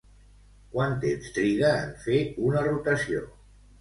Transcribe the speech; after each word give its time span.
Quant 0.77 0.95
temps 1.03 1.29
triga 1.37 1.69
en 1.85 1.93
fer 2.07 2.17
una 2.49 2.65
rotació? 2.67 3.23